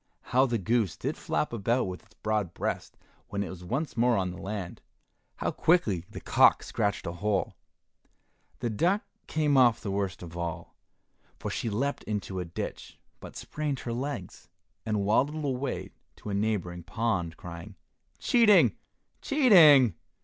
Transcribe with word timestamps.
How 0.33 0.47
the 0.47 0.57
goose 0.57 0.97
did 0.97 1.15
flap 1.15 1.53
about 1.53 1.83
with 1.83 2.01
its 2.03 2.15
broad 2.15 2.55
breast 2.55 2.97
when 3.27 3.43
it 3.43 3.51
was 3.51 3.63
once 3.63 3.95
more 3.95 4.17
on 4.17 4.31
the 4.31 4.41
land! 4.41 4.81
How 5.35 5.51
quickly 5.51 6.05
the 6.09 6.19
cock 6.19 6.63
scratched 6.63 7.05
a 7.05 7.11
hole! 7.11 7.53
The 8.61 8.71
duck 8.71 9.03
came 9.27 9.57
off 9.57 9.79
the 9.79 9.91
worst 9.91 10.23
of 10.23 10.35
all, 10.35 10.75
for 11.37 11.51
she 11.51 11.69
leapt 11.69 12.03
into 12.05 12.39
a 12.39 12.45
ditch, 12.45 12.97
but 13.19 13.35
sprained 13.35 13.81
her 13.81 13.93
legs, 13.93 14.49
and 14.87 15.05
waddled 15.05 15.45
away 15.45 15.91
to 16.15 16.31
a 16.31 16.33
neighboring 16.33 16.81
pond, 16.81 17.37
crying, 17.37 17.75
"Cheating, 18.17 18.75
cheating!" 19.21 19.93